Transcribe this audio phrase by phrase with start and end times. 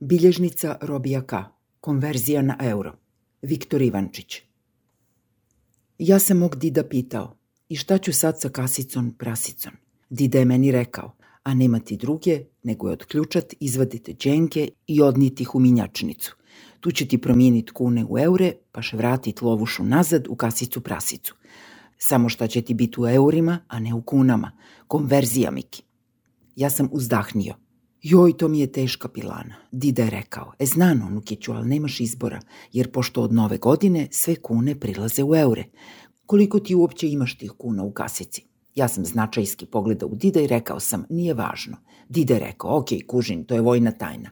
[0.00, 1.36] Bilježnica Robija K.
[1.80, 2.92] Konverzija na euro.
[3.42, 4.42] Viktor Ivančić.
[5.98, 7.36] Ja sam mog dida pitao,
[7.68, 9.72] i šta ću sad sa kasicom prasicom?
[10.10, 15.42] Dida je meni rekao, a nema ti druge, nego je odključat, izvadite dženke i odniti
[15.42, 16.36] ih u minjačnicu.
[16.80, 21.34] Tu će ti promijeniti kune u eure, pa še vratit lovušu nazad u kasicu prasicu.
[21.98, 24.52] Samo šta će ti biti u eurima, a ne u kunama.
[24.86, 25.82] Konverzija, Miki.
[26.56, 27.54] Ja sam uzdahnio.
[28.02, 29.54] Joj, to mi je teška pilana.
[29.72, 32.40] Dida je rekao, e znano, Nukiću, ali nemaš izbora,
[32.72, 35.64] jer pošto od nove godine sve kune prilaze u eure.
[36.26, 38.44] Koliko ti uopće imaš tih kuna u kasici?
[38.74, 41.76] Ja sam značajski pogledao u Dida i rekao sam, nije važno.
[42.08, 44.30] Dida je rekao, ok, kužin, to je vojna tajna.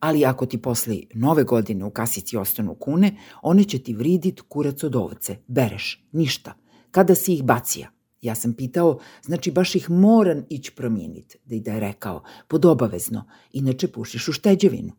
[0.00, 4.84] Ali ako ti posle nove godine u kasici ostanu kune, one će ti vridit kurac
[4.84, 5.36] od ovce.
[5.46, 6.54] Bereš, ništa.
[6.90, 7.90] Kada si ih bacija?
[8.22, 11.38] Ja sam pitao, znači baš ih moram ići promijeniti.
[11.44, 14.92] Dida je rekao, pod obavezno, inače pušiš u šteđevinu.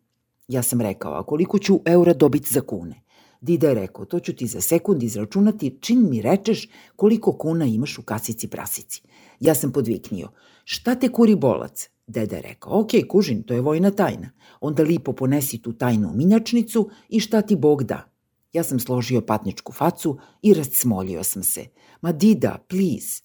[0.48, 3.02] Ja sam rekao, a koliko ću eura dobiti za kune?
[3.40, 7.98] Dida je rekao, to ću ti za sekund izračunati čim mi rečeš koliko kuna imaš
[7.98, 9.02] u kasici prasici.
[9.40, 10.28] Ja sam podviknio,
[10.64, 11.88] šta te kuri bolac?
[12.06, 14.30] Deda je rekao, ok, kužin, to je vojna tajna.
[14.60, 18.10] Onda lipo ponesi tu tajnu minjačnicu i šta ti Bog da.
[18.52, 21.64] Ja sam složio patničku facu i rascmoljio sam se.
[22.00, 23.22] Ma Dida, please.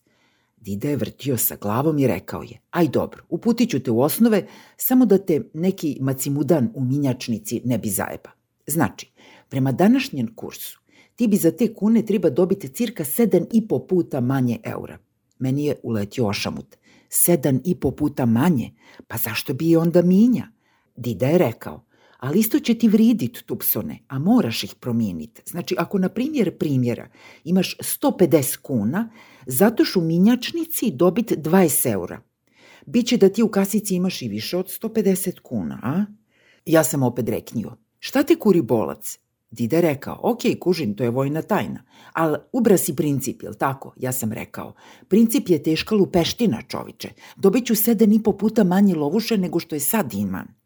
[0.58, 4.48] Dida je vrtio sa glavom i rekao je, aj dobro, uputit ću te u osnove,
[4.78, 8.30] samo da te neki macimudan u minjačnici ne bi zajeba.
[8.68, 9.12] Znači,
[9.50, 10.80] prema današnjem kursu,
[11.16, 14.98] ti bi za te kune treba dobiti cirka 7,5 puta manje eura.
[15.40, 16.76] Meni je uletio ošamut.
[17.10, 18.72] Sedam i po puta manje?
[19.08, 20.48] Pa zašto bi je onda minja?
[20.96, 21.85] Dida je rekao,
[22.26, 25.42] ali isto će ti vridit tupsone, a moraš ih promijeniti.
[25.46, 27.10] Znači, ako na primjer primjera
[27.44, 29.10] imaš 150 kuna,
[29.46, 32.22] zato u minjačnici dobit 20 eura.
[32.86, 36.06] Biće da ti u kasici imaš i više od 150 kuna, a?
[36.66, 39.20] Ja sam opet reknio, šta te kuri bolac?
[39.52, 43.94] Dida rekao, ok, kužin, to je vojna tajna, ali ubra si princip, jel tako?
[43.98, 44.74] Ja sam rekao,
[45.08, 47.10] princip je teška lupeština, čoviče.
[47.36, 50.65] Dobit ću sedam i po puta manje lovuše nego što je sad imam.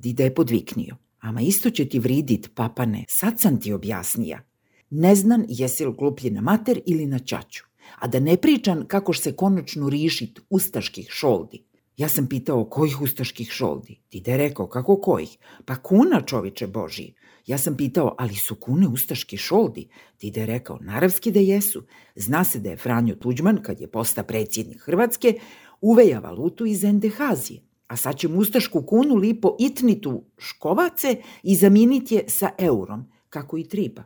[0.00, 4.42] Dida je podviknio, ama isto će ti vridit, papane, sad sam ti objasnija.
[4.90, 7.64] Ne znan jesi li gluplji na mater ili na čaču,
[7.98, 11.62] a da ne pričam kako se konačno rišit ustaških šoldi.
[11.96, 14.00] Ja sam pitao kojih ustaških šoldi.
[14.12, 15.36] Dida je rekao, kako kojih?
[15.64, 17.14] Pa kuna, čoviče Božiji.
[17.46, 19.88] Ja sam pitao, ali su kune ustaški šoldi?
[20.20, 21.82] Dida je rekao, naravski da jesu.
[22.14, 25.34] Zna se da je Franjo Tuđman, kad je posta predsjednik Hrvatske,
[25.80, 27.69] uveja valutu iz Endehazije.
[27.90, 33.68] A sad ćemo ustašku kunu lipo itnitu škovace i zamijeniti je sa eurom, kako i
[33.68, 34.04] triba.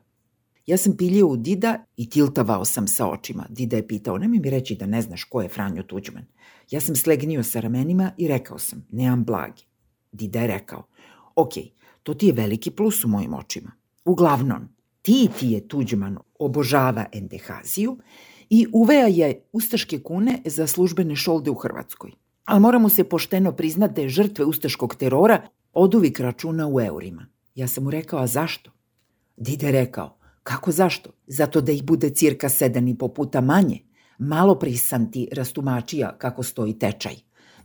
[0.66, 3.46] Ja sam piljio u Dida i tiltavao sam sa očima.
[3.48, 6.24] Dida je pitao, nemoj mi reći da ne znaš ko je Franjo Tuđman.
[6.70, 9.62] Ja sam slegnio sa ramenima i rekao sam, nemam blagi.
[10.12, 10.82] Dida je rekao,
[11.36, 11.52] ok,
[12.02, 13.72] to ti je veliki plus u mojim očima.
[14.04, 14.68] Uglavnom,
[15.02, 17.98] ti ti je Tuđman obožava endehaziju
[18.50, 22.23] i uveja je ustaške kune za službene šolde u Hrvatskoj.
[22.44, 27.26] Ali moramo se pošteno priznati da je žrtve ustaškog terora oduvik računa u eurima.
[27.54, 28.70] Ja sam mu rekao, a zašto?
[29.36, 31.10] Dide rekao, kako zašto?
[31.26, 33.78] Zato da ih bude cirka sedam i po puta manje.
[34.18, 37.14] Malo prisam ti rastumačija kako stoji tečaj.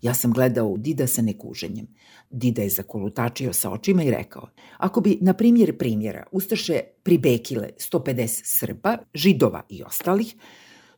[0.02, 1.88] Ja sam gledao u Dida sa nekuženjem.
[2.30, 4.48] Dida je zakolutačio sa očima i rekao,
[4.78, 10.36] ako bi, na primjer primjera, Ustaše pribekile 150 Srba, Židova i ostalih,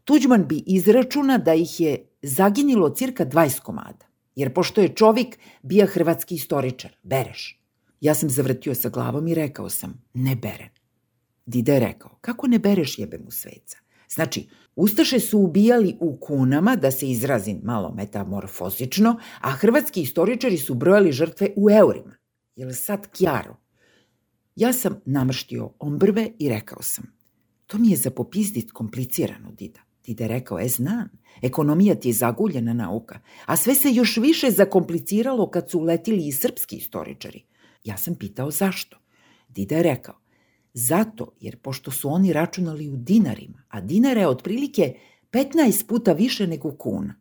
[0.06, 4.06] Tuđman bi izračuna da ih je zaginilo cirka 20 komada.
[4.36, 7.62] Jer pošto je čovjek bija hrvatski istoričar, bereš.
[8.02, 10.70] Ja sam zavrtio sa glavom i rekao sam, ne berem.
[11.46, 13.78] Dida je rekao, kako ne bereš jebem u sveca?
[14.10, 20.74] Znači, Ustaše su ubijali u kunama, da se izrazim malo metamorfozično, a hrvatski istoričari su
[20.74, 22.16] brojali žrtve u eurima.
[22.56, 23.58] Jel sad kjaro?
[24.56, 27.06] Ja sam namrštio ombrve i rekao sam,
[27.68, 29.80] to mi je za popizdit komplicirano, Dida.
[30.12, 31.10] Dida je rekao, e znam,
[31.42, 36.32] ekonomija ti je zaguljena nauka, a sve se još više zakompliciralo kad su uletili i
[36.32, 37.44] srpski istoričari.
[37.84, 38.98] Ja sam pitao zašto.
[39.50, 40.16] Dida je rekao,
[40.74, 44.96] Zato jer pošto su oni računali u dinarima, a dinara je otprilike
[45.32, 47.16] 15 puta više nego kuna.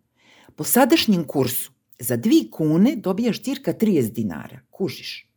[0.56, 4.60] Po sadašnjem kursu za dvi kune dobijaš cirka 30 dinara.
[4.70, 5.30] Kužiš?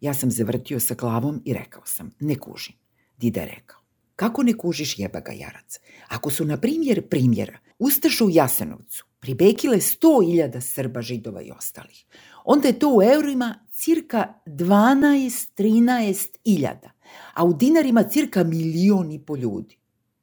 [0.00, 2.74] Ja sam zavrtio sa glavom i rekao sam, ne kužim.
[3.16, 3.81] Dida je rekao,
[4.22, 5.80] kako ne kužiš jeba ga jarac?
[6.08, 12.04] Ako su, na primjer, primjera, Ustaša u Jasenovcu pribekile 100.000 Srba, Židova i ostalih,
[12.44, 16.92] onda je to u eurima cirka 12-13 iljada
[17.34, 19.76] a u dinarima cirka milion i po ljudi.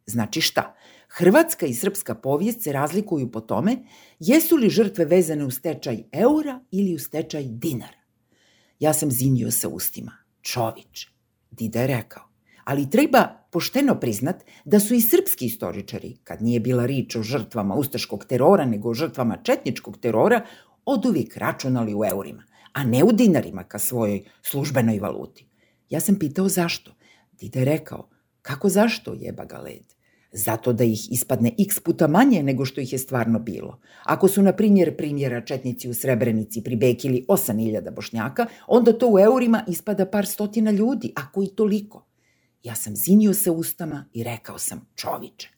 [0.05, 0.75] Znači šta?
[1.09, 3.77] Hrvatska i srpska povijest se razlikuju po tome
[4.19, 7.99] jesu li žrtve vezane u stečaj eura ili u stečaj dinara.
[8.79, 10.11] Ja sam zinio sa ustima.
[10.41, 11.07] Čovič.
[11.51, 12.23] Dida je rekao.
[12.63, 17.75] Ali treba pošteno priznat da su i srpski istoričari, kad nije bila rič o žrtvama
[17.75, 20.41] ustaškog terora, nego o žrtvama četničkog terora,
[20.85, 22.43] od uvijek računali u eurima,
[22.73, 25.47] a ne u dinarima ka svojoj službenoj valuti.
[25.89, 26.91] Ja sam pitao zašto.
[27.39, 28.09] Dida je rekao,
[28.41, 29.93] kako zašto jeba ga led?
[30.31, 33.79] Zato da ih ispadne x puta manje nego što ih je stvarno bilo.
[34.03, 39.63] Ako su, na primjer, primjera četnici u Srebrenici pribekili 8000 bošnjaka, onda to u eurima
[39.67, 42.08] ispada par stotina ljudi, ako i toliko.
[42.63, 45.49] Ja sam zinio se ustama i rekao sam, čoviče.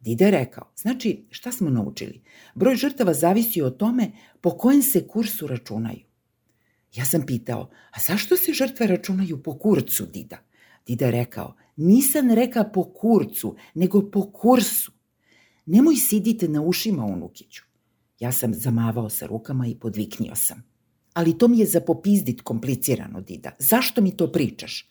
[0.00, 2.22] Dida je rekao, znači, šta smo naučili?
[2.54, 6.08] Broj žrtava zavisi od tome po kojem se kursu računaju.
[6.94, 10.38] Ja sam pitao, a zašto se žrtve računaju po kurcu, Dida?
[10.86, 14.92] Dida je rekao, nisam reka po kurcu, nego po kursu.
[15.66, 17.62] Nemoj sidite na ušima, unukiću.
[18.20, 20.62] Ja sam zamavao sa rukama i podviknio sam.
[21.12, 23.50] Ali to mi je za popizdit komplicirano, Dida.
[23.58, 24.88] Zašto mi to pričaš?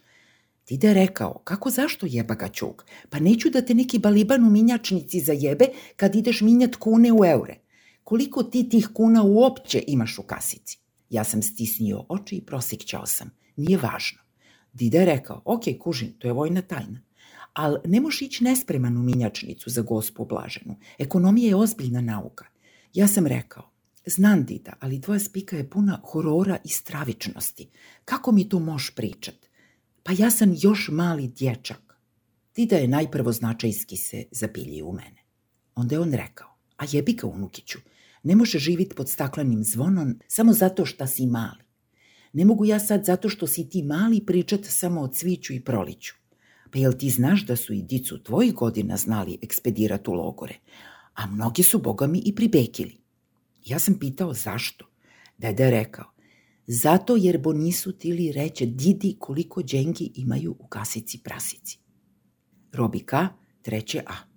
[0.68, 2.86] Dida je rekao, kako zašto jeba ga ćuk?
[3.10, 5.66] Pa neću da te neki baliban u minjačnici zajebe
[5.96, 7.60] kad ideš minjat kune u eure.
[8.04, 10.80] Koliko ti tih kuna uopće imaš u kasici?
[11.10, 13.32] Ja sam stisnio oči i prosikćao sam.
[13.56, 14.20] Nije važno.
[14.74, 17.02] Dida je rekao, ok, kužin, to je vojna tajna.
[17.54, 20.76] Ali ne moš ići nespreman u minjačnicu za gospu Blaženu.
[20.98, 22.46] Ekonomija je ozbiljna nauka.
[22.94, 23.70] Ja sam rekao,
[24.06, 27.70] znam Dida, ali tvoja spika je puna horora i stravičnosti.
[28.06, 29.47] Kako mi to moš pričat?
[30.08, 32.00] Pa ja sam još mali dječak.
[32.56, 35.24] Dida je najprvo značajski se zapilji u mene.
[35.76, 37.80] Onda je on rekao, a jebi ga unukiću,
[38.24, 41.64] ne može živit pod staklenim zvonom samo zato što si mali.
[42.34, 46.14] Ne mogu ja sad zato što si ti mali pričat samo o cviću i proliću.
[46.72, 50.56] Pa jel ti znaš da su i dicu tvojih godina znali ekspedirat u logore,
[51.14, 52.98] a mnogi su, boga mi, i pribekili.
[53.66, 54.86] Ja sam pitao zašto.
[55.38, 56.12] Deda je rekao,
[56.68, 61.80] zato jer bo nisu tili reće didi koliko džengi imaju u kasici prasici.
[62.72, 63.14] Robi K,
[63.62, 64.37] treće A.